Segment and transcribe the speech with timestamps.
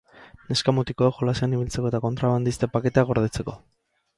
[0.51, 3.57] Neska-mutikoek jolasean ibiltzeko eta kontrabandistek paketeak gordetzeko.